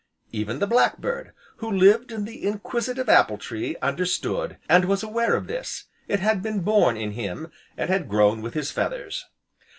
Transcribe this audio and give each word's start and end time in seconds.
Even 0.31 0.57
the 0.57 0.65
Black 0.65 0.97
bird, 0.97 1.31
who 1.57 1.69
lived 1.71 2.11
in 2.11 2.25
the 2.25 2.43
inquisitive 2.43 3.07
apple 3.07 3.37
tree, 3.37 3.75
understood, 3.83 4.57
and 4.67 4.85
was 4.85 5.03
aware 5.03 5.35
of 5.35 5.45
this, 5.45 5.83
it 6.07 6.19
had 6.21 6.41
been 6.41 6.61
born 6.61 6.97
in 6.97 7.11
him, 7.11 7.51
and 7.77 7.87
had 7.91 8.09
grown 8.09 8.41
with 8.41 8.55
his 8.55 8.71
feathers. 8.71 9.25